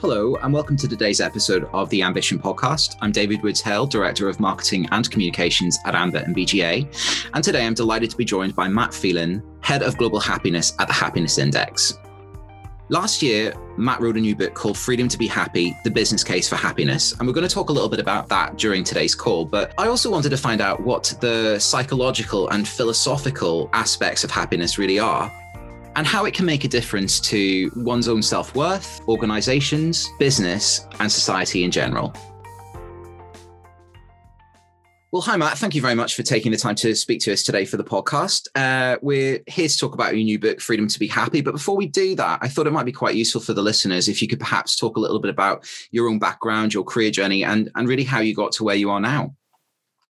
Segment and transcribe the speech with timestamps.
[0.00, 2.96] Hello, and welcome to today's episode of the Ambition Podcast.
[3.02, 7.28] I'm David Woods Hale, Director of Marketing and Communications at AMBA and BGA.
[7.34, 10.86] And today I'm delighted to be joined by Matt Phelan, Head of Global Happiness at
[10.86, 11.98] the Happiness Index.
[12.88, 16.48] Last year, Matt wrote a new book called Freedom to Be Happy The Business Case
[16.48, 17.12] for Happiness.
[17.18, 19.44] And we're going to talk a little bit about that during today's call.
[19.44, 24.78] But I also wanted to find out what the psychological and philosophical aspects of happiness
[24.78, 25.30] really are
[25.96, 31.10] and how it can make a difference to one's own self worth, organizations, business, and
[31.10, 32.14] society in general.
[35.12, 35.58] Well, hi, Matt.
[35.58, 37.82] Thank you very much for taking the time to speak to us today for the
[37.82, 38.46] podcast.
[38.54, 41.40] Uh, we're here to talk about your new book, Freedom to Be Happy.
[41.40, 44.06] But before we do that, I thought it might be quite useful for the listeners
[44.06, 47.42] if you could perhaps talk a little bit about your own background, your career journey,
[47.42, 49.34] and, and really how you got to where you are now.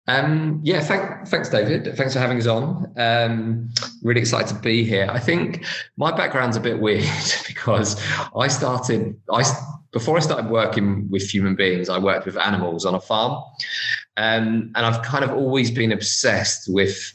[0.07, 1.95] Um, yeah, thank, thanks, David.
[1.97, 2.93] Thanks for having us on.
[2.95, 3.69] Um,
[4.01, 5.07] really excited to be here.
[5.11, 5.65] I think
[5.97, 7.03] my background's a bit weird
[7.45, 8.01] because
[8.35, 9.43] I started, I
[9.91, 13.43] before I started working with human beings, I worked with animals on a farm,
[14.15, 17.13] um, and I've kind of always been obsessed with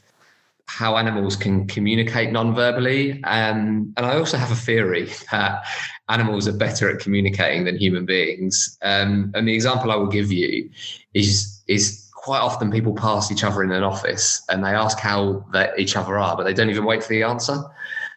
[0.65, 5.63] how animals can communicate non-verbally, um, and I also have a theory that
[6.09, 8.77] animals are better at communicating than human beings.
[8.81, 10.69] Um, and the example I will give you
[11.13, 15.45] is is quite often people pass each other in an office and they ask how
[15.77, 17.61] each other are, but they don't even wait for the answer.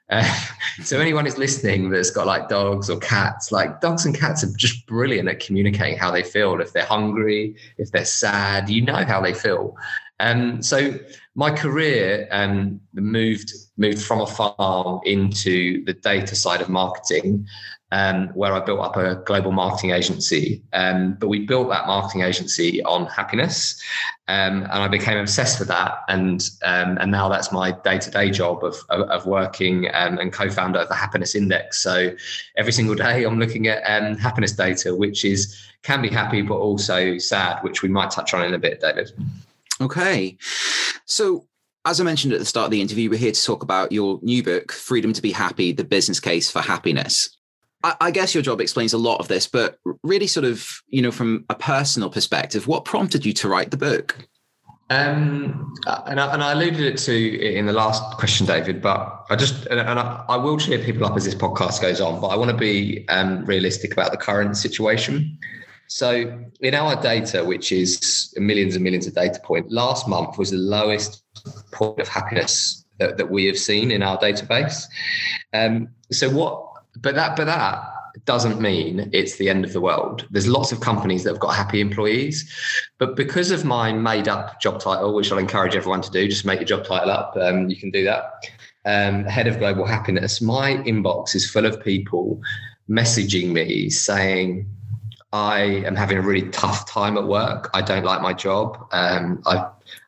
[0.09, 0.47] Uh,
[0.85, 4.57] so anyone who's listening that's got like dogs or cats, like dogs and cats are
[4.57, 6.61] just brilliant at communicating how they feel.
[6.61, 9.75] If they're hungry, if they're sad, you know how they feel.
[10.21, 10.97] And um, so
[11.35, 17.45] my career um, moved moved from a farm into the data side of marketing
[17.93, 20.63] um, where I built up a global marketing agency.
[20.73, 23.81] Um, but we built that marketing agency on happiness,
[24.29, 25.99] um, and I became obsessed with that.
[26.09, 30.19] And um, and now that's my day to day job of, of, of working um,
[30.19, 31.79] and co founder of the Happiness Index.
[31.79, 32.15] So
[32.57, 36.57] every single day I'm looking at um, happiness data, which is can be happy but
[36.57, 39.13] also sad, which we might touch on in a bit, David.
[39.81, 40.37] Okay,
[41.05, 41.47] so
[41.85, 44.19] as I mentioned at the start of the interview, we're here to talk about your
[44.23, 47.37] new book, Freedom to Be Happy The Business Case for Happiness.
[47.83, 51.13] I, guess your job explains a lot of this, but really, sort of, you know,
[51.13, 54.17] from a personal perspective, what prompted you to write the book?
[54.89, 55.75] Um,
[56.07, 59.67] and I, and I alluded it to in the last question, David, but I just,
[59.67, 62.51] and I, I will cheer people up as this podcast goes on, but I want
[62.51, 65.39] to be um, realistic about the current situation.
[65.89, 70.51] So in our data, which is millions and millions of data points, last month was
[70.51, 71.23] the lowest
[71.73, 74.85] point of happiness that, that we have seen in our database.
[75.53, 76.65] Um, so what
[77.01, 77.83] but that, but that
[78.25, 80.27] doesn't mean it's the end of the world.
[80.31, 82.51] There's lots of companies that have got happy employees,
[82.99, 86.47] but because of my made up job title, which I'll encourage everyone to do, just
[86.47, 87.37] make your job title up.
[87.37, 88.51] Um, you can do that.
[88.85, 90.41] Um, head of global happiness.
[90.41, 92.41] My inbox is full of people
[92.89, 94.69] messaging me saying,
[95.33, 97.69] I am having a really tough time at work.
[97.75, 98.87] I don't like my job.
[98.93, 99.67] Um, I've,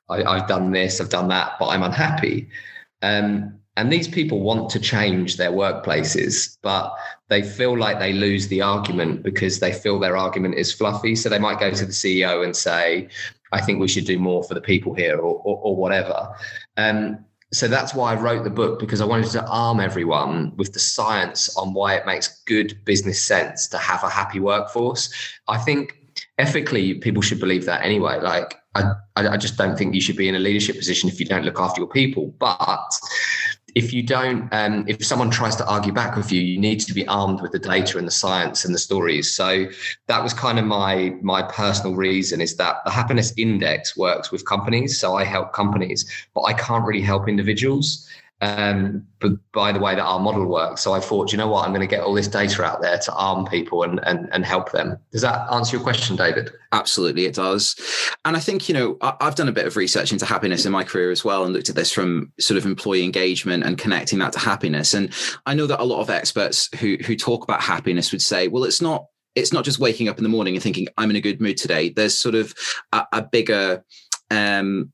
[0.09, 2.49] I, i have done this, I've done that, but I'm unhappy.
[3.03, 6.93] Um, and these people want to change their workplaces, but
[7.29, 11.15] they feel like they lose the argument because they feel their argument is fluffy.
[11.15, 13.09] So they might go to the CEO and say,
[13.53, 16.29] I think we should do more for the people here or, or, or whatever.
[16.77, 20.73] Um, so that's why I wrote the book because I wanted to arm everyone with
[20.73, 25.09] the science on why it makes good business sense to have a happy workforce.
[25.47, 25.95] I think
[26.39, 28.19] ethically people should believe that anyway.
[28.21, 31.27] Like I, I just don't think you should be in a leadership position if you
[31.27, 32.35] don't look after your people.
[32.39, 32.93] But
[33.79, 36.93] if you don't, um, if someone tries to argue back with you, you need to
[36.93, 39.33] be armed with the data and the science and the stories.
[39.33, 39.67] So
[40.09, 44.45] that was kind of my my personal reason is that the happiness index works with
[44.45, 44.99] companies.
[44.99, 46.01] So I help companies,
[46.35, 48.09] but I can't really help individuals
[48.41, 50.83] um, but by the way that our model works.
[50.83, 52.99] So I thought, you know what, I'm going to get all this data out there
[52.99, 54.97] to arm people and, and, and help them.
[55.11, 56.53] Does that answer your question, David?
[56.73, 57.75] Absolutely, it does.
[58.25, 60.85] And I think, you know, I've done a bit of research into happiness in my
[60.85, 64.33] career as well and looked at this from sort of employee engagement and connecting that
[64.35, 64.95] to happiness.
[64.95, 65.13] And
[65.47, 68.65] I know that a lot of experts who who talk about happiness would say, well,
[68.65, 71.21] it's not it's not just waking up in the morning and thinking I'm in a
[71.21, 71.91] good mood today.
[71.91, 72.55] There's sort of
[72.93, 73.85] a, a bigger
[74.31, 74.93] um,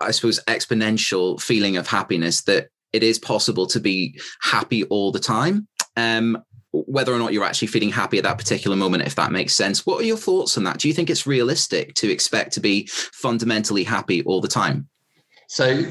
[0.00, 5.20] I suppose, exponential feeling of happiness that it is possible to be happy all the
[5.20, 5.68] time.
[5.96, 6.42] Um,
[6.72, 9.84] whether or not you're actually feeling happy at that particular moment, if that makes sense.
[9.84, 10.78] What are your thoughts on that?
[10.78, 14.88] Do you think it's realistic to expect to be fundamentally happy all the time?
[15.48, 15.84] So,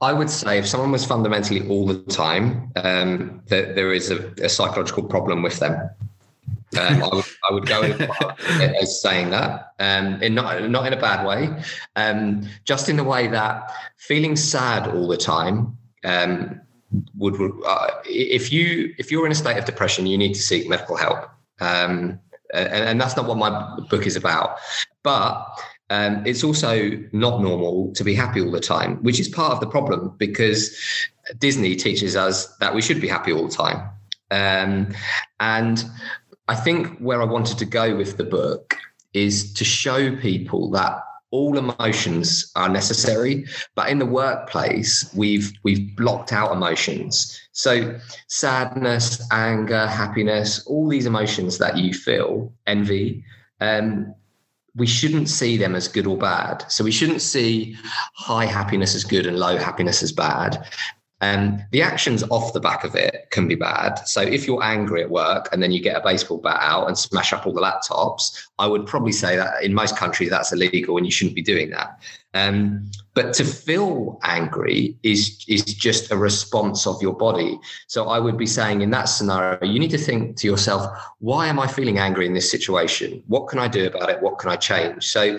[0.00, 4.32] I would say if someone was fundamentally all the time, um, that there is a,
[4.42, 5.90] a psychological problem with them.
[6.78, 7.82] Um, I, would, I, would, go
[8.80, 11.48] as saying that, um, in not not in a bad way,
[11.96, 16.60] um, just in the way that feeling sad all the time um,
[17.16, 17.34] would
[17.66, 20.96] uh, if you if you're in a state of depression, you need to seek medical
[20.96, 21.28] help.
[21.60, 22.20] Um,
[22.54, 24.58] and, and, that's not what my book is about.
[25.02, 25.46] But
[25.90, 29.60] um, it's also not normal to be happy all the time, which is part of
[29.60, 30.76] the problem because
[31.38, 33.88] Disney teaches us that we should be happy all the time.
[34.30, 34.94] Um,
[35.40, 35.84] and
[36.50, 38.76] I think where I wanted to go with the book
[39.14, 41.00] is to show people that
[41.30, 43.44] all emotions are necessary
[43.76, 47.40] but in the workplace we've we've blocked out emotions.
[47.52, 53.24] So sadness anger happiness all these emotions that you feel envy
[53.60, 54.12] um,
[54.74, 56.64] we shouldn't see them as good or bad.
[56.68, 57.76] So we shouldn't see
[58.14, 60.64] high happiness as good and low happiness as bad
[61.20, 63.96] and the actions off the back of it can be bad.
[64.06, 66.96] So if you're angry at work and then you get a baseball bat out and
[66.96, 70.96] smash up all the laptops, I would probably say that in most countries that's illegal
[70.96, 72.00] and you shouldn't be doing that.
[72.32, 77.58] Um, but to feel angry is is just a response of your body.
[77.88, 80.86] So I would be saying in that scenario, you need to think to yourself,
[81.18, 83.22] why am I feeling angry in this situation?
[83.26, 84.22] What can I do about it?
[84.22, 85.08] What can I change?
[85.08, 85.38] So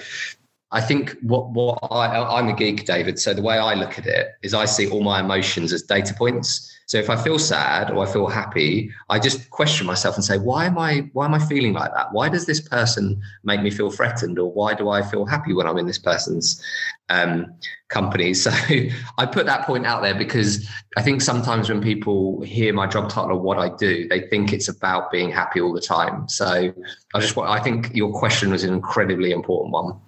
[0.73, 3.19] I think what what I I'm a geek, David.
[3.19, 6.13] So the way I look at it is I see all my emotions as data
[6.13, 6.67] points.
[6.85, 10.37] So if I feel sad or I feel happy, I just question myself and say,
[10.37, 12.13] why am I why am I feeling like that?
[12.13, 15.67] Why does this person make me feel threatened, or why do I feel happy when
[15.67, 16.63] I'm in this person's
[17.09, 17.53] um,
[17.89, 18.33] company?
[18.41, 18.51] So
[19.17, 20.67] I put that point out there because
[20.97, 24.53] I think sometimes when people hear my job title or what I do, they think
[24.53, 26.29] it's about being happy all the time.
[26.29, 26.73] So
[27.13, 29.99] I just I think your question was an incredibly important one.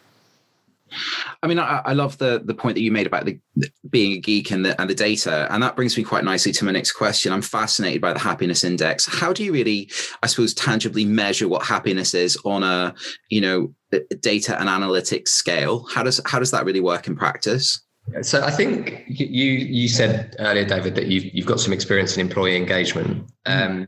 [1.41, 4.13] I mean, I, I, love the the point that you made about the, the, being
[4.13, 6.71] a geek and the and the data, and that brings me quite nicely to my
[6.71, 7.31] next question.
[7.31, 9.05] I'm fascinated by the happiness index.
[9.05, 9.89] How do you really,
[10.21, 12.93] I suppose, tangibly measure what happiness is on a
[13.29, 13.73] you know
[14.21, 15.85] data and analytics scale?
[15.93, 17.81] How does how does that really work in practice?
[18.21, 22.21] So I think you you said earlier, David, that you've you've got some experience in
[22.21, 23.31] employee engagement.
[23.45, 23.65] Mm.
[23.67, 23.87] Um,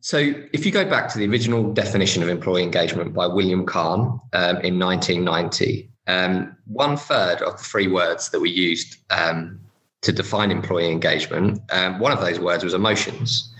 [0.00, 0.18] so,
[0.52, 4.56] if you go back to the original definition of employee engagement by William Kahn um,
[4.58, 9.60] in 1990, um, one third of the three words that we used um,
[10.02, 13.52] to define employee engagement, um, one of those words was emotions.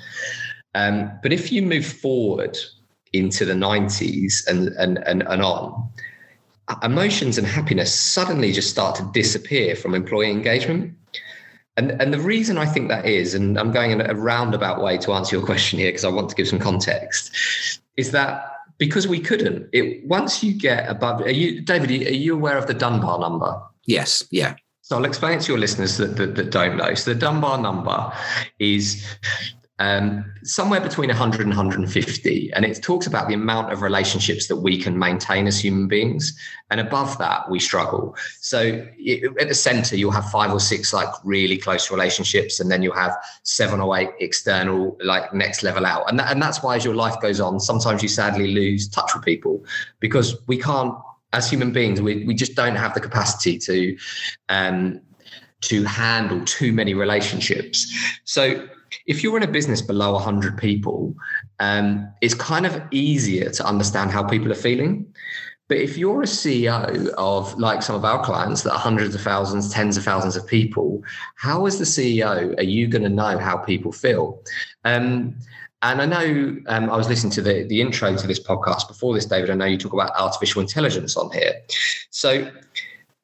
[0.75, 2.57] Um, but if you move forward
[3.13, 5.91] into the 90s and, and, and, and on,
[6.83, 10.95] emotions and happiness suddenly just start to disappear from employee engagement.
[11.77, 14.99] And, and the reason I think that is, and I'm going in a roundabout way
[14.99, 19.07] to answer your question here because I want to give some context, is that because
[19.07, 19.69] we couldn't.
[19.73, 21.91] It once you get above, are you, David?
[21.91, 23.63] Are you aware of the Dunbar number?
[23.87, 24.27] Yes.
[24.33, 24.57] Yeah.
[24.81, 26.95] So I'll explain it to your listeners that, that, that don't know.
[26.95, 28.13] So the Dunbar number
[28.59, 29.07] is
[29.81, 32.53] um, somewhere between 100 and 150.
[32.53, 36.39] And it talks about the amount of relationships that we can maintain as human beings.
[36.71, 38.15] And above that, we struggle.
[38.41, 38.87] So
[39.41, 42.95] at the center, you'll have five or six like really close relationships, and then you'll
[42.95, 46.09] have seven or eight external, like next level out.
[46.11, 49.11] And, that, and that's why as your life goes on, sometimes you sadly lose touch
[49.15, 49.65] with people
[49.99, 50.95] because we can't,
[51.33, 53.97] as human beings, we, we just don't have the capacity to.
[54.51, 55.01] Um,
[55.63, 57.95] to handle too many relationships.
[58.25, 58.67] So
[59.07, 61.15] if you're in a business below 100 people,
[61.59, 65.13] um, it's kind of easier to understand how people are feeling.
[65.69, 69.21] But if you're a CEO of like some of our clients that are hundreds of
[69.21, 71.05] thousands, tens of thousands of people,
[71.37, 74.43] how as the CEO are you going to know how people feel?
[74.85, 75.37] Um,
[75.83, 79.15] and I know um, I was listening to the, the intro to this podcast before
[79.15, 79.49] this, David.
[79.49, 81.55] I know you talk about artificial intelligence on here.
[82.11, 82.51] So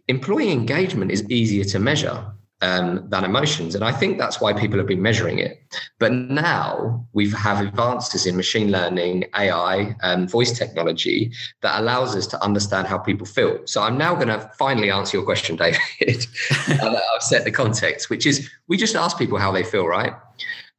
[0.09, 2.33] employee engagement is easier to measure
[2.63, 3.75] um, than emotions.
[3.75, 5.63] And I think that's why people have been measuring it.
[5.99, 12.27] But now we have advances in machine learning, AI, and voice technology that allows us
[12.29, 13.61] to understand how people feel.
[13.67, 16.27] So I'm now going to finally answer your question, David.
[16.69, 20.15] I've set the context, which is we just ask people how they feel, right?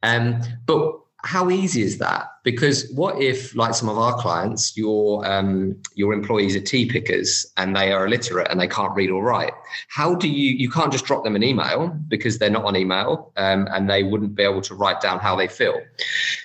[0.03, 2.31] Um, but how easy is that?
[2.46, 7.46] Because what if, like some of our clients, your um, your employees are tea pickers
[7.57, 9.51] and they are illiterate and they can't read or write?
[9.89, 13.34] How do you you can't just drop them an email because they're not on email
[13.36, 15.81] um, and they wouldn't be able to write down how they feel.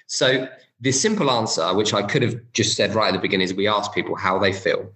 [0.08, 0.48] So
[0.80, 3.68] the simple answer, which I could have just said right at the beginning, is we
[3.68, 4.92] ask people how they feel,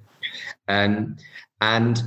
[0.67, 1.17] um,
[1.61, 2.03] and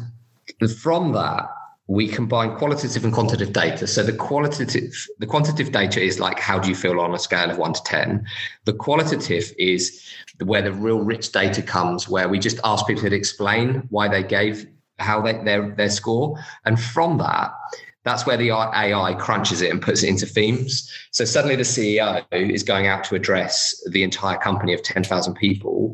[0.81, 1.49] from that
[1.89, 3.87] we combine qualitative and quantitative data.
[3.87, 7.49] So the qualitative, the quantitative data is like how do you feel on a scale
[7.49, 8.27] of one to ten.
[8.65, 10.07] The qualitative is
[10.45, 14.21] where the real rich data comes, where we just ask people to explain why they
[14.21, 14.67] gave
[14.99, 17.53] how they their their score, and from that,
[18.09, 20.91] that's where the AI crunches it and puts it into themes.
[21.11, 25.93] So suddenly the CEO is going out to address the entire company of 10,000 people.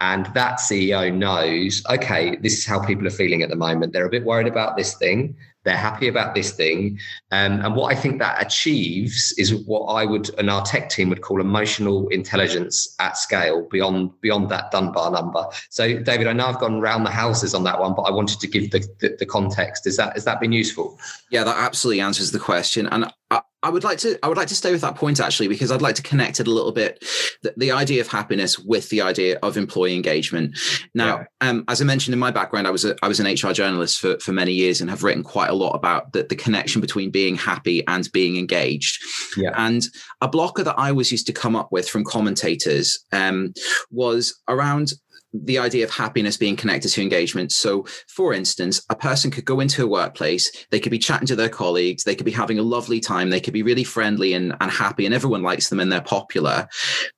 [0.00, 3.92] And that CEO knows, okay, this is how people are feeling at the moment.
[3.92, 5.36] They're a bit worried about this thing.
[5.68, 6.98] They're happy about this thing.
[7.30, 11.10] Um, and what I think that achieves is what I would and our tech team
[11.10, 15.44] would call emotional intelligence at scale beyond beyond that Dunbar number.
[15.70, 18.40] So David, I know I've gone round the houses on that one, but I wanted
[18.40, 19.86] to give the, the, the context.
[19.86, 20.98] Is that has that been useful?
[21.30, 22.86] Yeah, that absolutely answers the question.
[22.86, 25.46] And I, I would like to I would like to stay with that point actually
[25.46, 27.04] because I'd like to connect it a little bit
[27.42, 30.56] the, the idea of happiness with the idea of employee engagement.
[30.94, 31.50] Now, yeah.
[31.50, 34.00] um, as I mentioned in my background, I was a, I was an HR journalist
[34.00, 37.10] for, for many years and have written quite a lot about the, the connection between
[37.10, 39.02] being happy and being engaged.
[39.36, 39.50] Yeah.
[39.54, 39.84] And
[40.22, 43.52] a blocker that I was used to come up with from commentators um,
[43.90, 44.92] was around
[45.32, 47.52] the idea of happiness being connected to engagement.
[47.52, 51.36] So, for instance, a person could go into a workplace, they could be chatting to
[51.36, 54.54] their colleagues, they could be having a lovely time, they could be really friendly and,
[54.60, 56.68] and happy, and everyone likes them and they're popular,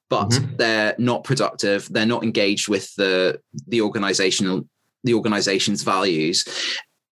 [0.09, 0.57] but mm-hmm.
[0.57, 4.69] they're not productive, they're not engaged with the the organizational
[5.05, 6.45] the organization's values.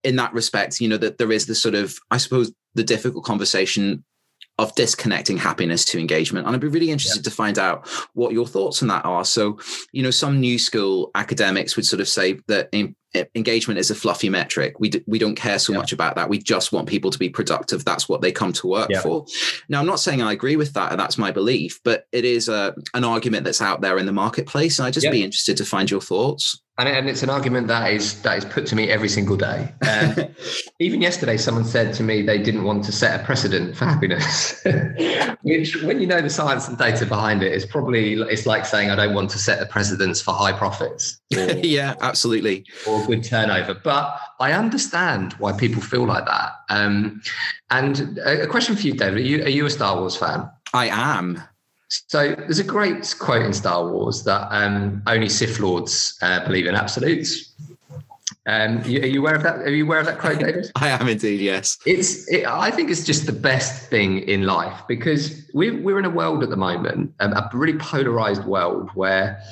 [0.04, 3.24] In that respect, you know, that there is the sort of, I suppose, the difficult
[3.24, 4.04] conversation
[4.58, 6.46] of disconnecting happiness to engagement.
[6.46, 7.30] And I'd be really interested yeah.
[7.30, 9.24] to find out what your thoughts on that are.
[9.24, 9.58] So,
[9.92, 12.96] you know, some new school academics would sort of say that in,
[13.34, 14.80] engagement is a fluffy metric.
[14.80, 15.78] We, d- we don't care so yeah.
[15.78, 16.28] much about that.
[16.28, 17.84] We just want people to be productive.
[17.84, 19.00] That's what they come to work yeah.
[19.00, 19.26] for.
[19.68, 22.48] Now, I'm not saying I agree with that, and that's my belief, but it is
[22.48, 24.78] a, an argument that's out there in the marketplace.
[24.78, 27.92] And I'd just be interested to find your thoughts and, and it's an argument that
[27.92, 29.74] is that is put to me every single day.
[29.86, 30.14] Um,
[30.78, 34.64] even yesterday, someone said to me they didn't want to set a precedent for happiness,
[35.42, 38.90] which, when you know the science and data behind it, is probably it's like saying
[38.90, 41.20] I don't want to set a precedence for high profits.
[41.38, 42.64] Or, yeah, absolutely.
[42.86, 46.52] Or good turnover, but I understand why people feel like that.
[46.70, 47.20] Um,
[47.70, 50.50] and a, a question for you, David: Are you are you a Star Wars fan?
[50.72, 51.42] I am.
[51.88, 56.66] So there's a great quote in Star Wars that um, only Sith Lords uh, believe
[56.66, 57.54] in absolutes.
[58.46, 59.56] Um, are you aware of that?
[59.58, 60.70] Are you aware of that quote, David?
[60.76, 61.40] I am indeed.
[61.40, 61.78] Yes.
[61.86, 62.30] It's.
[62.32, 66.10] It, I think it's just the best thing in life because we're we're in a
[66.10, 69.42] world at the moment, um, a really polarized world where,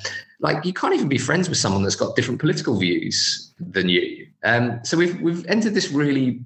[0.41, 4.27] like, you can't even be friends with someone that's got different political views than you.
[4.45, 6.41] Um, so we've we've entered this really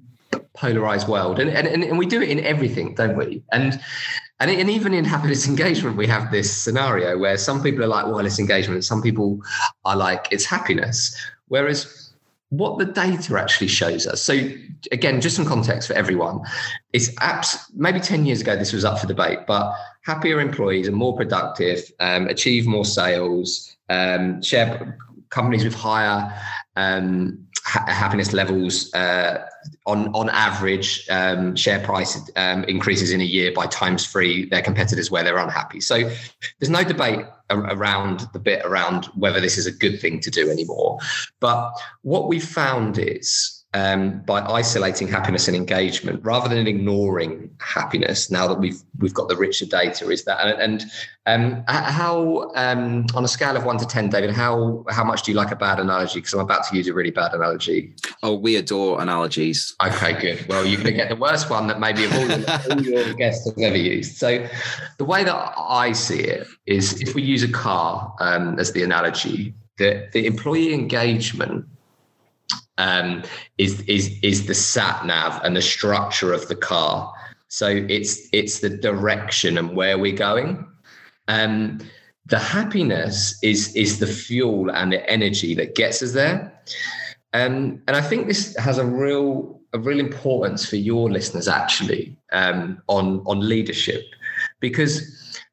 [0.53, 3.43] polarized world, and and and we do it in everything, don't we?
[3.53, 3.79] And
[4.41, 8.07] and, and even in happiness engagement, we have this scenario where some people are like,
[8.07, 8.83] well, it's engagement.
[8.83, 9.39] Some people
[9.85, 11.15] are like, it's happiness.
[11.47, 12.11] Whereas
[12.49, 14.19] what the data actually shows us.
[14.19, 14.33] So
[14.91, 16.41] again, just some context for everyone.
[16.91, 20.91] It's apps, maybe 10 years ago, this was up for debate, but happier employees are
[20.91, 24.97] more productive, um, achieve more sales, um, share
[25.29, 26.33] companies with higher
[26.75, 29.45] um, ha- happiness levels uh,
[29.85, 34.45] on on average um, share price um, increases in a year by times three.
[34.45, 35.81] Their competitors where they're unhappy.
[35.81, 36.09] So
[36.59, 40.49] there's no debate around the bit around whether this is a good thing to do
[40.49, 40.99] anymore.
[41.39, 48.29] But what we found is um, by isolating happiness and engagement rather than ignoring happiness
[48.29, 50.85] now that we've we've got the richer data is that and, and
[51.27, 55.31] um, how um, on a scale of one to ten david how how much do
[55.31, 56.19] you like a bad analogy?
[56.19, 57.93] Because i'm about to use a really bad analogy.
[58.23, 59.73] Oh we adore analogies.
[59.85, 60.47] Okay good.
[60.49, 63.13] Well you're going to get the worst one that maybe of all, your, all your
[63.13, 64.17] guests have ever used.
[64.17, 64.45] So
[64.97, 68.83] the way that i see it is if we use a car um, as the
[68.83, 71.65] analogy the, the employee engagement
[72.81, 73.23] um,
[73.57, 77.13] is is is the sat nav and the structure of the car.
[77.47, 80.65] So it's it's the direction and where we're going.
[81.27, 81.79] Um,
[82.25, 86.51] the happiness is is the fuel and the energy that gets us there.
[87.33, 92.17] Um, and I think this has a real a real importance for your listeners actually
[92.31, 94.03] um, on on leadership,
[94.59, 94.93] because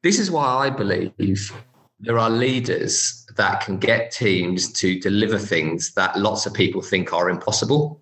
[0.01, 1.51] this is why I believe
[1.99, 7.13] there are leaders that can get teams to deliver things that lots of people think
[7.13, 7.97] are impossible.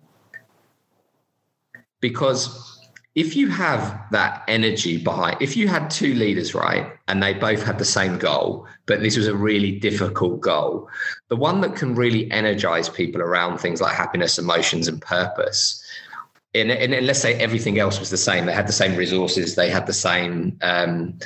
[2.00, 2.44] Because
[3.14, 7.62] if you have that energy behind, if you had two leaders, right, and they both
[7.62, 10.88] had the same goal, but this was a really difficult goal,
[11.28, 15.80] the one that can really energize people around things like happiness, emotions, and purpose.
[16.52, 19.54] And, and, and let's say everything else was the same, they had the same resources,
[19.54, 21.16] they had the same um,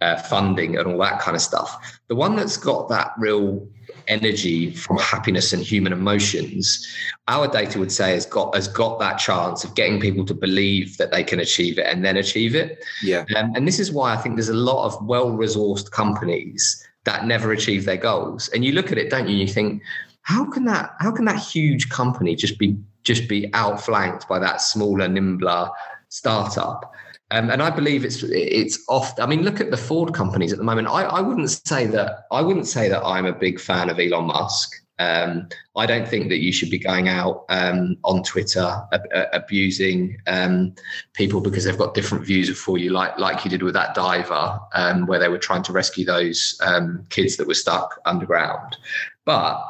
[0.00, 1.98] uh, funding and all that kind of stuff.
[2.08, 3.66] The one that's got that real
[4.08, 6.86] energy from happiness and human emotions,
[7.28, 10.96] our data would say has got has got that chance of getting people to believe
[10.98, 12.84] that they can achieve it and then achieve it.
[13.02, 13.24] Yeah.
[13.36, 17.52] Um, and this is why I think there's a lot of well-resourced companies that never
[17.52, 18.48] achieve their goals.
[18.48, 19.32] And you look at it, don't you?
[19.32, 19.82] And you think,
[20.22, 24.60] how can that how can that huge company just be just be outflanked by that
[24.60, 25.70] smaller, nimbler
[26.08, 26.92] startup?
[27.32, 29.18] Um, and I believe it's it's off.
[29.18, 30.88] I mean, look at the Ford companies at the moment.
[30.88, 34.26] I, I wouldn't say that I wouldn't say that I'm a big fan of Elon
[34.26, 34.72] Musk.
[34.98, 40.16] Um, I don't think that you should be going out um, on Twitter ab- abusing
[40.26, 40.74] um,
[41.12, 44.58] people because they've got different views for you, like like you did with that diver,
[44.74, 48.76] um, where they were trying to rescue those um, kids that were stuck underground.
[49.24, 49.68] But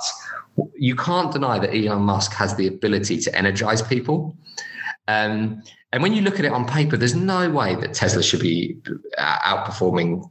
[0.76, 4.36] you can't deny that Elon Musk has the ability to energize people.
[5.08, 8.40] Um, and when you look at it on paper, there's no way that Tesla should
[8.40, 8.78] be
[9.18, 10.30] uh, outperforming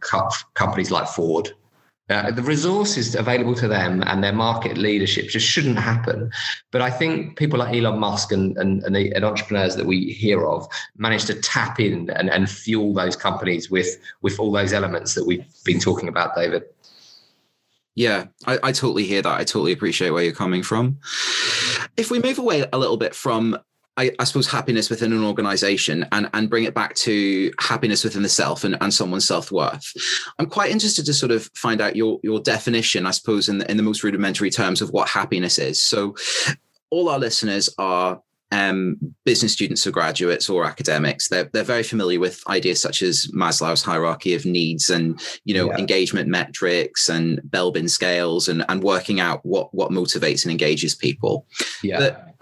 [0.54, 1.52] companies like Ford
[2.10, 6.32] uh, the resources available to them and their market leadership just shouldn't happen.
[6.72, 10.12] But I think people like Elon Musk and, and, and, the, and entrepreneurs that we
[10.12, 14.72] hear of manage to tap in and, and fuel those companies with, with all those
[14.72, 16.64] elements that we've been talking about, David.
[17.96, 19.40] Yeah, I, I totally hear that.
[19.40, 21.00] I totally appreciate where you're coming from.
[21.98, 23.58] If we move away a little bit from
[23.98, 28.24] I, I, suppose happiness within an organization and, and bring it back to happiness within
[28.24, 29.94] the self and, and someone's self-worth.
[30.38, 33.72] I'm quite interested to sort of find out your your definition, I suppose, in the,
[33.72, 35.82] in the most rudimentary terms of what happiness is.
[35.82, 36.16] So
[36.90, 38.22] all our listeners are
[38.52, 43.28] um, business students or graduates or academics, they're, they're very familiar with ideas such as
[43.34, 45.78] Maslow's hierarchy of needs and, you know, yeah.
[45.78, 51.46] engagement metrics and Belbin scales and, and working out what, what motivates and engages people.
[51.84, 52.00] Yeah.
[52.00, 52.35] But,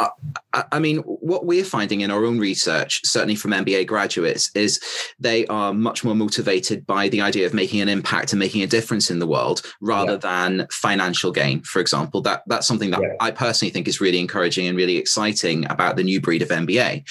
[0.71, 4.79] I mean, what we're finding in our own research, certainly from MBA graduates, is
[5.19, 8.67] they are much more motivated by the idea of making an impact and making a
[8.67, 10.17] difference in the world rather yeah.
[10.17, 12.21] than financial gain, for example.
[12.21, 13.15] That that's something that yeah.
[13.19, 17.03] I personally think is really encouraging and really exciting about the new breed of MBA.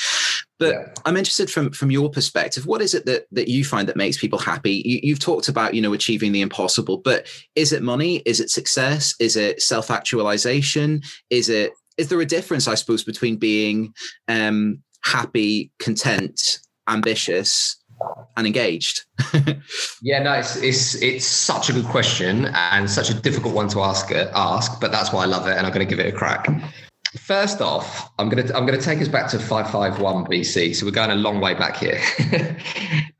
[0.58, 0.94] But yeah.
[1.04, 2.66] I'm interested from from your perspective.
[2.66, 4.82] What is it that that you find that makes people happy?
[4.84, 8.22] You, you've talked about you know achieving the impossible, but is it money?
[8.24, 9.16] Is it success?
[9.18, 11.02] Is it self actualization?
[11.30, 13.94] Is it is there a difference, I suppose, between being
[14.28, 16.58] um, happy, content,
[16.88, 17.76] ambitious,
[18.36, 19.04] and engaged?
[20.02, 23.82] yeah, no, it's, it's it's such a good question and such a difficult one to
[23.82, 26.16] ask ask, but that's why I love it, and I'm going to give it a
[26.16, 26.48] crack.
[27.18, 30.74] First off, I'm gonna I'm gonna take us back to 551 BC.
[30.74, 32.00] So we're going a long way back here,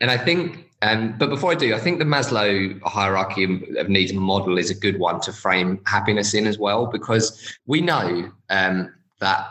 [0.00, 3.44] and I think um, but before I do, I think the Maslow hierarchy
[3.78, 7.80] of needs model is a good one to frame happiness in as well, because we
[7.80, 9.48] know um, that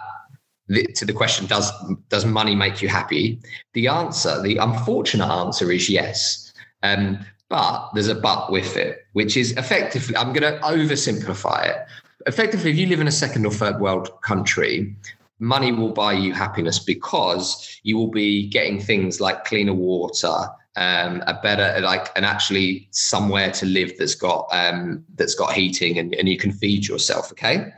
[0.67, 1.71] the, to the question, does
[2.09, 3.39] does money make you happy?
[3.73, 6.53] The answer, the unfortunate answer, is yes.
[6.83, 11.85] Um, but there's a but with it, which is effectively, I'm going to oversimplify it.
[12.25, 14.95] Effectively, if you live in a second or third world country,
[15.39, 21.21] money will buy you happiness because you will be getting things like cleaner water, um,
[21.27, 26.13] a better like and actually somewhere to live that's got um, that's got heating and,
[26.15, 27.73] and you can feed yourself okay?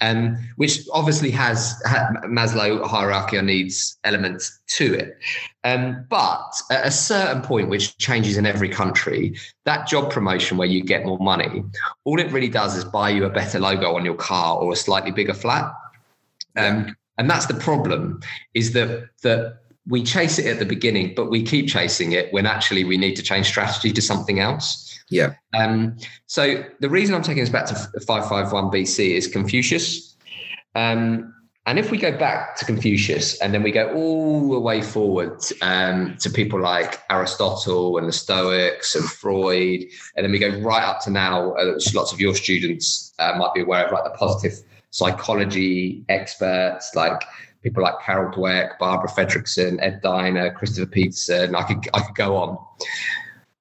[0.00, 5.18] Um, which obviously has ha- Maslow hierarchy of needs elements to it.
[5.62, 10.66] Um, but at a certain point which changes in every country that job promotion where
[10.66, 11.62] you get more money
[12.02, 14.76] all it really does is buy you a better logo on your car or a
[14.76, 15.72] slightly bigger flat.
[16.56, 18.20] Um, and that's the problem
[18.54, 22.46] is that that we chase it at the beginning, but we keep chasing it when
[22.46, 24.88] actually we need to change strategy to something else.
[25.10, 25.34] Yeah.
[25.54, 30.16] Um, so the reason I'm taking us back to 551 BC is Confucius.
[30.74, 31.34] Um,
[31.66, 35.40] and if we go back to Confucius and then we go all the way forward
[35.60, 39.84] um, to people like Aristotle and the Stoics and Freud,
[40.16, 43.54] and then we go right up to now, uh, lots of your students uh, might
[43.54, 44.58] be aware of like the positive
[44.90, 47.22] psychology experts like
[47.62, 51.54] people like Carol Dweck, Barbara Fredrickson, Ed Diener, Christopher Peterson.
[51.54, 52.58] I could I could go on.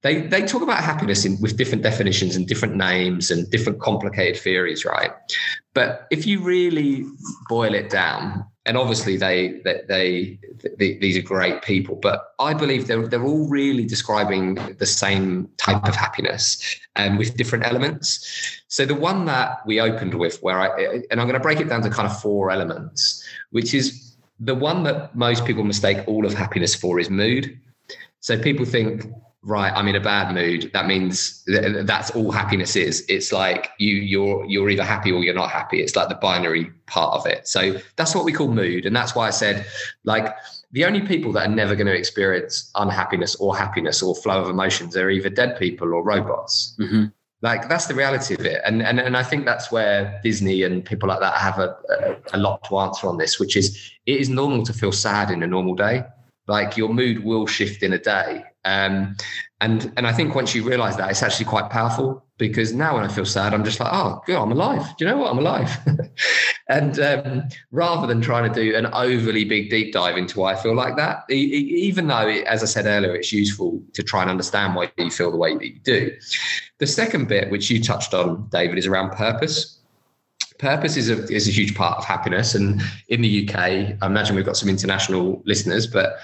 [0.01, 4.41] They they talk about happiness in, with different definitions and different names and different complicated
[4.41, 5.11] theories, right?
[5.73, 7.05] But if you really
[7.47, 10.39] boil it down, and obviously they they, they,
[10.77, 15.49] they these are great people, but I believe they're they're all really describing the same
[15.57, 18.61] type of happiness and with different elements.
[18.67, 21.69] So the one that we opened with, where I and I'm going to break it
[21.69, 23.20] down to kind of four elements
[23.51, 27.59] which is the one that most people mistake all of happiness for is mood.
[28.19, 29.05] So people think,
[29.43, 30.71] right, I'm in a bad mood.
[30.73, 33.05] That means th- that's all happiness is.
[33.07, 35.79] It's like you you're you're either happy or you're not happy.
[35.79, 37.47] It's like the binary part of it.
[37.47, 39.65] So that's what we call mood, and that's why I said
[40.03, 40.35] like
[40.71, 44.49] the only people that are never going to experience unhappiness or happiness or flow of
[44.49, 46.75] emotions are either dead people or robots.
[46.79, 47.05] Mm-hmm.
[47.41, 50.85] Like that's the reality of it, and and and I think that's where Disney and
[50.85, 54.19] people like that have a, a, a lot to answer on this, which is it
[54.19, 56.03] is normal to feel sad in a normal day.
[56.47, 59.15] Like your mood will shift in a day, um,
[59.59, 63.03] and and I think once you realize that, it's actually quite powerful because now when
[63.03, 64.81] I feel sad, I'm just like, oh, good, I'm alive.
[64.97, 65.29] Do you know what?
[65.29, 65.69] I'm alive.
[66.69, 70.55] and um, rather than trying to do an overly big deep dive into why I
[70.55, 74.31] feel like that, even though, it, as I said earlier, it's useful to try and
[74.31, 76.17] understand why you feel the way that you do.
[76.79, 79.79] The second bit, which you touched on, David, is around purpose.
[80.61, 82.55] Purpose is a is a huge part of happiness.
[82.55, 86.17] And in the UK, I imagine we've got some international listeners, but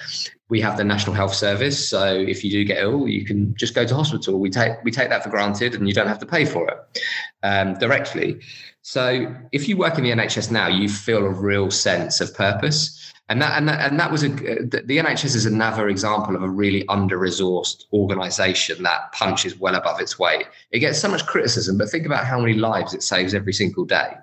[0.50, 1.90] we have the National Health Service.
[1.90, 4.40] So if you do get ill, you can just go to hospital.
[4.40, 6.78] We take we take that for granted, and you don't have to pay for it
[7.44, 8.40] um, directly.
[8.84, 13.14] So if you work in the NHS now, you feel a real sense of purpose.
[13.30, 16.50] And that, and that, and that was a, the NHS is another example of a
[16.50, 20.46] really under resourced organization that punches well above its weight.
[20.72, 23.84] It gets so much criticism, but think about how many lives it saves every single
[23.84, 24.14] day.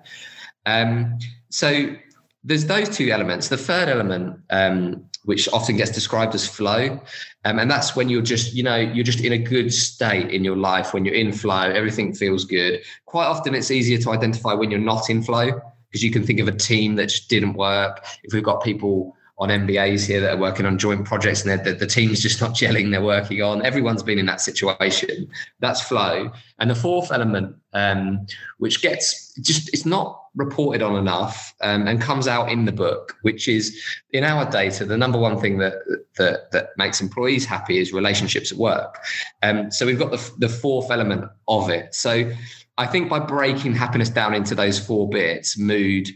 [0.65, 1.95] Um, so
[2.43, 3.49] there's those two elements.
[3.49, 6.99] The third element, um, which often gets described as flow,
[7.45, 10.43] um, and that's when you're just, you know, you're just in a good state in
[10.43, 10.95] your life.
[10.95, 12.81] When you're in flow, everything feels good.
[13.05, 15.61] Quite often, it's easier to identify when you're not in flow
[15.95, 18.05] because you can think of a team that just didn't work.
[18.23, 21.71] If we've got people on MBAs here that are working on joint projects and the,
[21.71, 23.65] the team's just not gelling they're working on.
[23.65, 25.29] Everyone's been in that situation.
[25.61, 26.31] That's flow.
[26.59, 28.27] And the fourth element, um,
[28.57, 33.15] which gets just, it's not reported on enough um, and comes out in the book,
[33.21, 33.81] which is
[34.11, 35.75] in our data, the number one thing that,
[36.17, 38.97] that, that makes employees happy is relationships at work.
[39.43, 41.95] Um, so we've got the, the fourth element of it.
[41.95, 42.29] So
[42.77, 46.09] I think by breaking happiness down into those four bits, mood,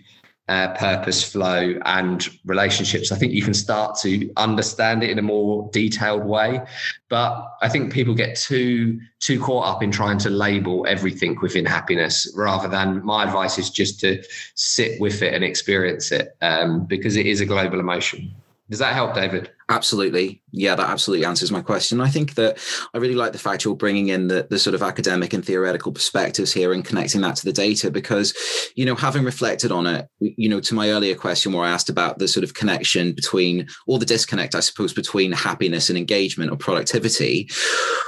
[0.49, 3.11] uh, purpose, flow, and relationships.
[3.11, 6.59] I think you can start to understand it in a more detailed way.
[7.07, 11.65] But I think people get too too caught up in trying to label everything within
[11.65, 14.23] happiness, rather than my advice is just to
[14.55, 18.31] sit with it and experience it, um, because it is a global emotion.
[18.69, 19.51] Does that help, David?
[19.71, 20.41] Absolutely.
[20.51, 22.01] Yeah, that absolutely answers my question.
[22.01, 22.57] I think that
[22.95, 25.91] I really like the fact you're bringing in the, the sort of academic and theoretical
[25.91, 28.33] perspectives here and connecting that to the data because,
[28.75, 31.87] you know, having reflected on it, you know, to my earlier question where I asked
[31.87, 36.51] about the sort of connection between, or the disconnect, I suppose, between happiness and engagement
[36.51, 37.47] or productivity,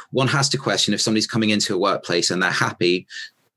[0.10, 3.06] one has to question if somebody's coming into a workplace and they're happy,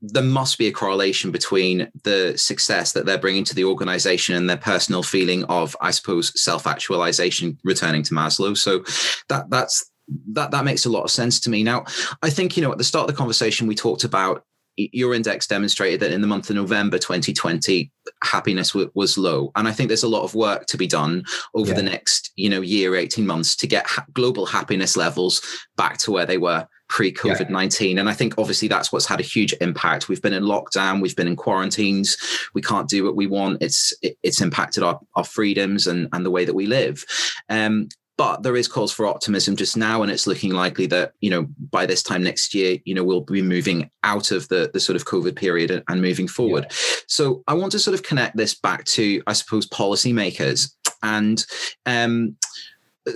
[0.01, 4.49] there must be a correlation between the success that they're bringing to the organization and
[4.49, 8.57] their personal feeling of, I suppose, self-actualization, returning to Maslow.
[8.57, 8.85] So
[9.29, 9.91] that that's
[10.33, 11.63] that that makes a lot of sense to me.
[11.63, 11.85] Now,
[12.23, 14.45] I think you know at the start of the conversation we talked about
[14.77, 19.53] your index demonstrated that in the month of November 2020, happiness w- was low.
[19.55, 21.77] And I think there's a lot of work to be done over yeah.
[21.77, 25.43] the next, you know, year, 18 months to get ha- global happiness levels
[25.77, 27.97] back to where they were pre COVID 19.
[27.97, 28.01] Yeah.
[28.01, 30.09] And I think obviously that's what's had a huge impact.
[30.09, 32.17] We've been in lockdown, we've been in quarantines,
[32.55, 33.61] we can't do what we want.
[33.61, 37.05] It's it, it's impacted our, our freedoms and, and the way that we live.
[37.49, 41.29] Um, but there is cause for optimism just now and it's looking likely that you
[41.29, 44.79] know by this time next year you know we'll be moving out of the the
[44.79, 46.77] sort of covid period and moving forward yeah.
[47.09, 51.45] so i want to sort of connect this back to i suppose policymakers and
[51.87, 52.37] um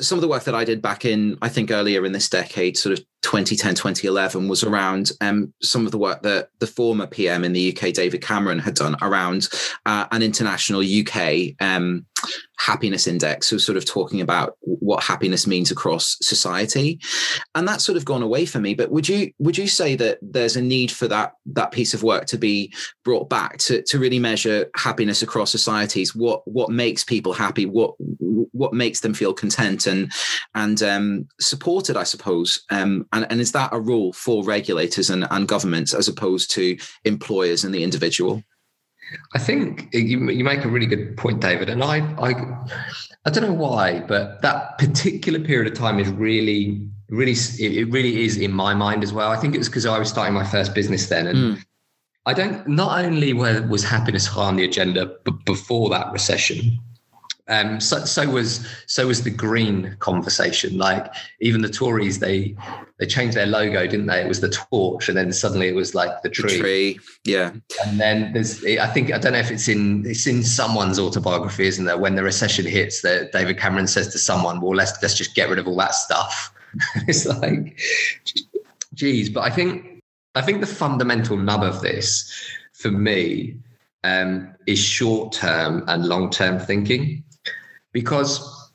[0.01, 2.77] some of the work that I did back in, I think earlier in this decade,
[2.77, 7.45] sort of 2010, 2011, was around um, some of the work that the former PM
[7.45, 9.49] in the UK, David Cameron, had done around
[9.87, 12.07] uh, an international UK um,
[12.59, 17.01] happiness index so sort of talking about what happiness means across society.
[17.55, 20.19] And that's sort of gone away for me but would you would you say that
[20.21, 22.73] there's a need for that that piece of work to be
[23.05, 26.15] brought back to to really measure happiness across societies?
[26.15, 27.67] What what makes people happy?
[27.67, 27.95] What
[28.59, 30.13] what makes them feel content and
[30.55, 35.27] and um, supported i suppose um, and and is that a role for regulators and,
[35.31, 38.43] and governments as opposed to employers and the individual
[39.35, 41.69] I think you, you make a really good point, David.
[41.69, 42.35] And I, I,
[43.25, 48.25] I don't know why, but that particular period of time is really, really, it really
[48.25, 49.31] is in my mind as well.
[49.31, 51.65] I think it was because I was starting my first business then, and mm.
[52.27, 52.67] I don't.
[52.69, 56.79] Not only was happiness high on the agenda but before that recession,
[57.49, 60.77] um, so, so was so was the green conversation.
[60.77, 62.55] Like even the Tories, they
[62.99, 64.21] they changed their logo, didn't they?
[64.21, 66.53] It was the torch, and then suddenly it was like the tree.
[66.53, 67.53] The tree, yeah.
[67.87, 71.67] And then there's, I think, I don't know if it's in it's in someone's autobiography,
[71.67, 71.97] isn't there?
[71.97, 75.49] When the recession hits, that David Cameron says to someone, "Well, let's let's just get
[75.49, 76.53] rid of all that stuff."
[77.09, 77.81] it's like,
[78.93, 79.31] geez.
[79.31, 80.03] But I think
[80.35, 82.31] I think the fundamental nub of this,
[82.75, 83.57] for me,
[84.05, 87.25] um, is short term and long term thinking
[87.93, 88.73] because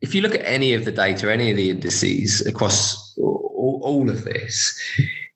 [0.00, 4.24] if you look at any of the data, any of the indices across all, of
[4.24, 4.78] this,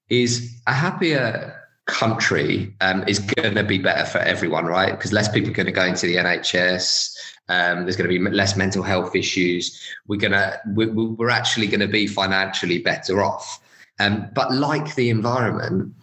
[0.09, 1.55] is a happier
[1.87, 4.93] country um, is going to be better for everyone, right?
[4.93, 7.15] Because less people are going to go into the NHS.
[7.49, 9.81] Um, there's going to be less mental health issues.
[10.07, 13.61] We're gonna we're, we're actually going to be financially better off.
[13.99, 15.95] Um, but like the environment,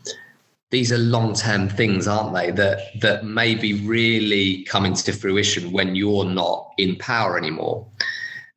[0.75, 2.51] these are long-term things, aren't they?
[2.51, 7.87] That that maybe really come into fruition when you're not in power anymore.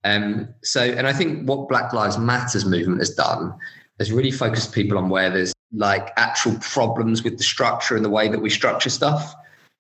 [0.02, 3.54] Um, so, and I think what Black Lives Matters movement has done
[4.00, 8.10] has really focused people on where there's like actual problems with the structure and the
[8.10, 9.34] way that we structure stuff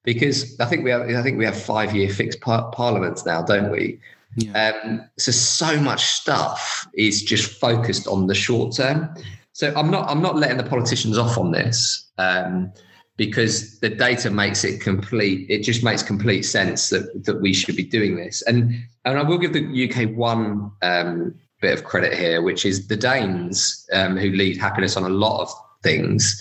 [0.04, 3.42] because I think we have I think we have five year fixed par- parliaments now,
[3.42, 3.98] don't we?
[4.36, 4.70] Yeah.
[4.84, 9.12] Um, so so much stuff is just focused on the short term.
[9.58, 12.72] So I'm not I'm not letting the politicians off on this um,
[13.16, 15.50] because the data makes it complete.
[15.50, 18.40] It just makes complete sense that that we should be doing this.
[18.42, 18.72] And
[19.04, 22.94] and I will give the UK one um, bit of credit here, which is the
[22.96, 26.40] Danes um, who lead happiness on a lot of things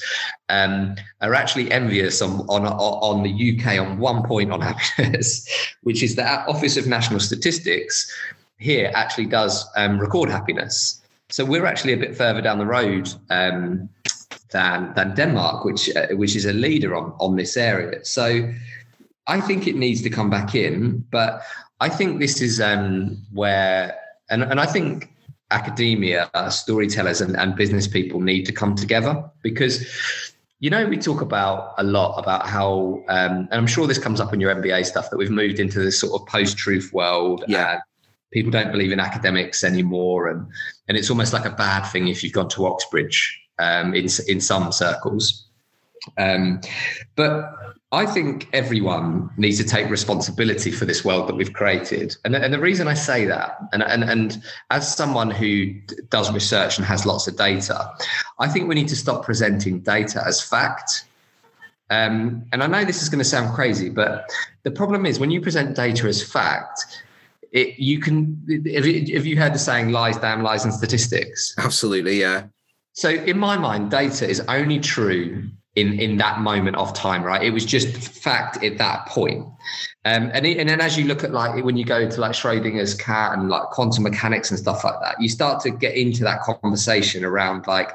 [0.49, 5.43] um, are actually envious on, on on the UK on one point on happiness,
[5.82, 8.15] which is that Office of National Statistics
[8.60, 11.01] here actually does um, record happiness.
[11.29, 13.89] So we're actually a bit further down the road um,
[14.51, 18.03] than than Denmark, which uh, which is a leader on on this area.
[18.05, 18.51] So
[19.27, 21.41] I think it needs to come back in, but
[21.79, 23.95] I think this is um, where
[24.29, 25.13] and and I think
[25.51, 29.85] academia, uh, storytellers, and, and business people need to come together because
[30.59, 34.19] you know we talk about a lot about how um, and i'm sure this comes
[34.19, 37.79] up in your mba stuff that we've moved into this sort of post-truth world yeah
[38.31, 40.45] people don't believe in academics anymore and
[40.87, 44.39] and it's almost like a bad thing if you've gone to oxbridge um, in in
[44.39, 45.47] some circles
[46.17, 46.61] um,
[47.15, 47.53] but
[47.91, 52.15] I think everyone needs to take responsibility for this world that we've created.
[52.25, 55.73] And, and the reason I say that, and, and, and as someone who
[56.09, 57.89] does research and has lots of data,
[58.39, 61.05] I think we need to stop presenting data as fact.
[61.89, 64.29] Um, and I know this is going to sound crazy, but
[64.63, 67.03] the problem is when you present data as fact,
[67.51, 71.53] it, you can, if, if you heard the saying lies, damn lies, and statistics.
[71.57, 72.47] Absolutely, yeah.
[72.93, 77.43] So in my mind, data is only true in in that moment of time, right?
[77.43, 79.45] It was just fact at that point.
[80.05, 82.31] Um, and it, and then as you look at like when you go to like
[82.31, 86.23] Schrodinger's cat and like quantum mechanics and stuff like that, you start to get into
[86.23, 87.91] that conversation around like,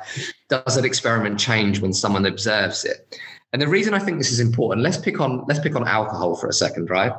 [0.48, 3.18] does an experiment change when someone observes it?
[3.52, 6.36] And the reason I think this is important, let's pick on let's pick on alcohol
[6.36, 7.12] for a second, right?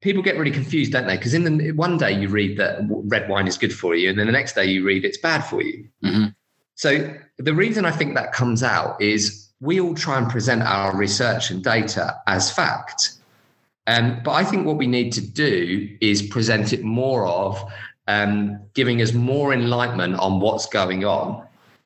[0.00, 1.16] People get really confused, don't they?
[1.16, 4.18] Because in the one day you read that red wine is good for you, and
[4.18, 5.88] then the next day you read it's bad for you.
[6.04, 6.26] Mm-hmm.
[6.76, 10.96] So the reason I think that comes out is we all try and present our
[10.96, 13.12] research and data as fact.
[13.88, 17.60] Um, but I think what we need to do is present it more of
[18.06, 21.44] um, giving us more enlightenment on what's going on.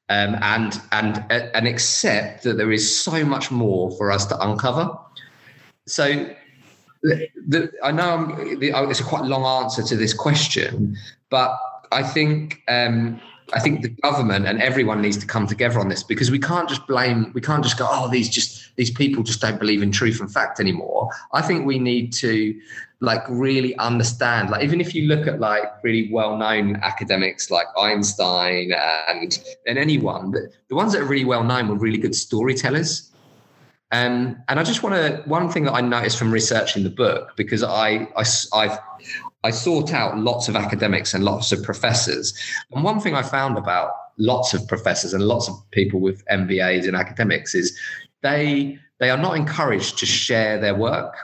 [0.08, 4.90] Um, and and and accept that there is so much more for us to uncover.
[5.86, 6.34] So,
[7.02, 10.96] the, I know the, it's a quite long answer to this question,
[11.30, 11.58] but
[11.90, 13.20] I think um,
[13.54, 16.68] I think the government and everyone needs to come together on this because we can't
[16.68, 19.92] just blame, we can't just go, oh, these just these people just don't believe in
[19.92, 21.10] truth and fact anymore.
[21.34, 22.58] I think we need to
[23.00, 28.72] like really understand, like even if you look at like really well-known academics like Einstein
[29.08, 33.11] and and anyone, the, the ones that are really well known were really good storytellers.
[33.92, 37.32] Um, and I just want to one thing that I noticed from researching the book
[37.36, 38.24] because I, I
[38.54, 38.78] I've
[39.44, 42.32] I sought out lots of academics and lots of professors.
[42.72, 46.88] And one thing I found about lots of professors and lots of people with MBAs
[46.88, 47.78] in academics is
[48.22, 51.14] they they are not encouraged to share their work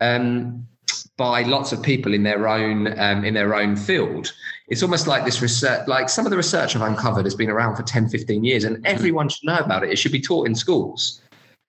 [0.00, 0.68] um,
[1.16, 4.32] by lots of people in their own um, in their own field.
[4.68, 7.74] It's almost like this research, like some of the research I've uncovered has been around
[7.74, 9.90] for 10, 15 years, and everyone should know about it.
[9.90, 11.21] It should be taught in schools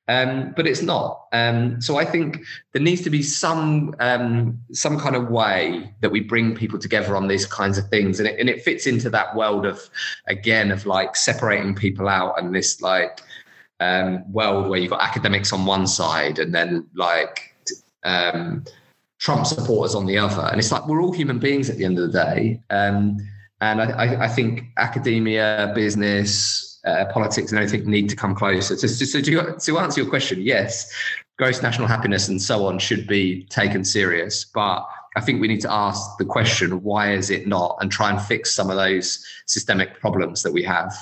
[0.07, 1.27] um, but it's not.
[1.31, 6.11] Um, so I think there needs to be some um, some kind of way that
[6.11, 9.09] we bring people together on these kinds of things, and it, and it fits into
[9.11, 9.89] that world of
[10.27, 13.21] again of like separating people out and this like
[13.79, 17.55] um, world where you've got academics on one side and then like
[18.03, 18.63] um,
[19.19, 21.97] Trump supporters on the other, and it's like we're all human beings at the end
[21.97, 22.61] of the day.
[22.69, 23.17] Um,
[23.61, 28.75] and I, I think academia, business, uh, politics and anything need to come closer.
[28.77, 30.91] So, so, so to, to answer your question, yes,
[31.37, 34.45] gross national happiness and so on should be taken serious.
[34.45, 37.77] But I think we need to ask the question, why is it not?
[37.79, 40.93] And try and fix some of those systemic problems that we have.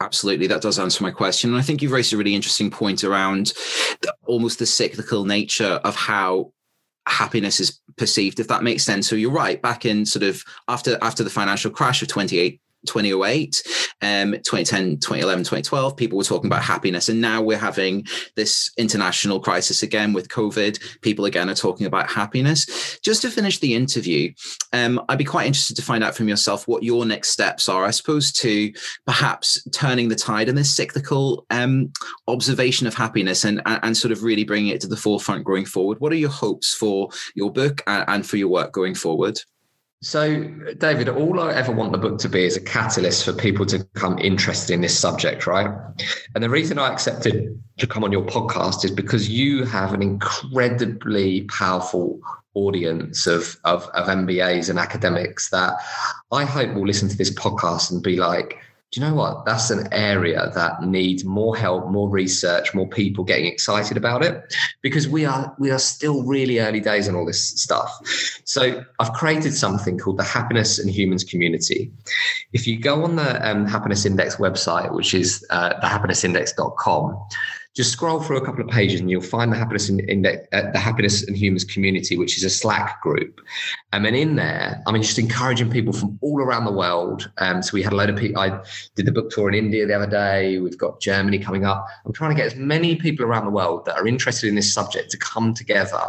[0.00, 1.50] Absolutely, that does answer my question.
[1.50, 3.52] And I think you've raised a really interesting point around
[4.02, 6.52] the, almost the cyclical nature of how
[7.06, 10.96] happiness is perceived if that makes sense so you're right back in sort of after
[11.02, 13.62] after the financial crash of 28 2008,
[14.02, 17.08] um, 2010, 2011, 2012, people were talking about happiness.
[17.08, 21.00] And now we're having this international crisis again with COVID.
[21.00, 22.98] People again are talking about happiness.
[23.02, 24.32] Just to finish the interview,
[24.72, 27.84] um, I'd be quite interested to find out from yourself what your next steps are,
[27.84, 28.72] I suppose, to
[29.06, 31.92] perhaps turning the tide in this cyclical um,
[32.28, 36.00] observation of happiness and, and sort of really bringing it to the forefront going forward.
[36.00, 39.38] What are your hopes for your book and, and for your work going forward?
[40.02, 40.44] So,
[40.78, 43.84] David, all I ever want the book to be is a catalyst for people to
[43.84, 45.68] become interested in this subject, right?
[46.34, 50.00] And the reason I accepted to come on your podcast is because you have an
[50.00, 52.18] incredibly powerful
[52.54, 55.74] audience of, of, of MBAs and academics that
[56.32, 58.56] I hope will listen to this podcast and be like,
[58.92, 59.44] do you know what?
[59.44, 64.52] That's an area that needs more help, more research, more people getting excited about it,
[64.82, 67.96] because we are we are still really early days on all this stuff.
[68.44, 71.92] So I've created something called the Happiness and Humans Community.
[72.52, 77.16] If you go on the um, Happiness Index website, which is uh, thehappinessindex.com,
[77.76, 80.70] just scroll through a couple of pages and you'll find the happiness in, index, uh,
[80.72, 83.40] the happiness and humans community, which is a Slack group.
[83.92, 87.30] And then in there, I mean, just encouraging people from all around the world.
[87.38, 88.42] Um, so we had a load of people.
[88.42, 88.60] I
[88.96, 90.58] did the book tour in India the other day.
[90.58, 91.86] We've got Germany coming up.
[92.04, 94.74] I'm trying to get as many people around the world that are interested in this
[94.74, 96.02] subject to come together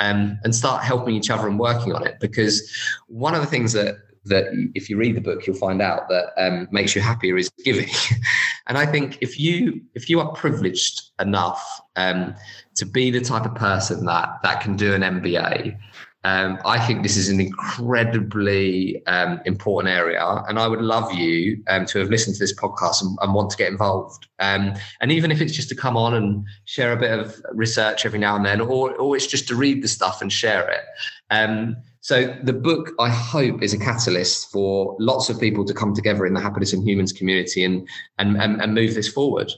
[0.00, 2.18] um, and start helping each other and working on it.
[2.20, 2.68] Because
[3.06, 6.32] one of the things that that if you read the book, you'll find out that
[6.36, 7.88] um, makes you happier is giving.
[8.66, 12.34] and I think if you if you are privileged enough um,
[12.74, 15.78] to be the type of person that that can do an MBA,
[16.24, 21.62] um, I think this is an incredibly um, important area, and I would love you
[21.68, 24.26] um, to have listened to this podcast and, and want to get involved.
[24.40, 28.04] Um, and even if it's just to come on and share a bit of research
[28.04, 30.82] every now and then, or or it's just to read the stuff and share it.
[32.06, 36.24] So the book, I hope, is a catalyst for lots of people to come together
[36.24, 37.88] in the happiness and humans community and
[38.18, 39.50] and and, and move this forward.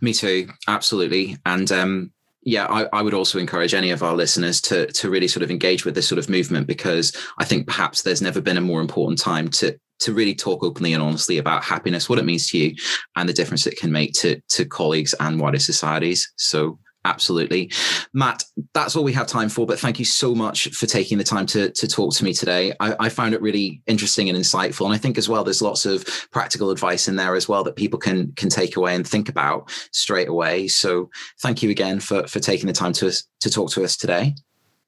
[0.00, 1.36] Me too, absolutely.
[1.46, 5.28] And um, yeah, I, I, would also encourage any of our listeners to to really
[5.28, 8.56] sort of engage with this sort of movement because I think perhaps there's never been
[8.56, 12.24] a more important time to to really talk openly and honestly about happiness, what it
[12.24, 12.74] means to you,
[13.14, 16.32] and the difference it can make to to colleagues and wider societies.
[16.34, 17.70] So Absolutely.
[18.14, 21.24] Matt, that's all we have time for, but thank you so much for taking the
[21.24, 22.72] time to, to talk to me today.
[22.80, 24.86] I, I, found it really interesting and insightful.
[24.86, 27.76] And I think as well, there's lots of practical advice in there as well that
[27.76, 30.66] people can can take away and think about straight away.
[30.66, 34.34] So thank you again for, for taking the time to, to talk to us today.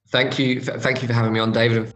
[0.08, 0.62] Thank you.
[0.62, 1.92] Thank you for having me on, David.